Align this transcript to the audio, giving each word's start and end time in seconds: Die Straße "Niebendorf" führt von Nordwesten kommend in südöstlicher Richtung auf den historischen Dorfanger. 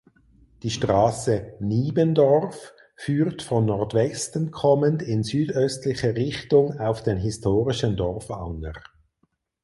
Die 0.63 0.71
Straße 0.71 1.57
"Niebendorf" 1.59 2.73
führt 2.95 3.43
von 3.43 3.65
Nordwesten 3.67 4.49
kommend 4.49 5.03
in 5.03 5.21
südöstlicher 5.21 6.15
Richtung 6.15 6.79
auf 6.79 7.03
den 7.03 7.17
historischen 7.19 7.95
Dorfanger. 7.97 8.73